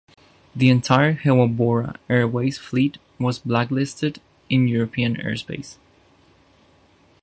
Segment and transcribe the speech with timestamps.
[0.55, 5.75] The entire Hewa Bora Airways fleet was blacklisted in European airspace.